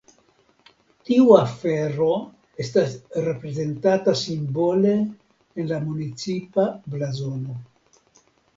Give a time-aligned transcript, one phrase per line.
[1.09, 2.07] Tiu afero
[2.65, 2.95] estas
[3.27, 7.63] reprezentata simbole en la municipa blazono.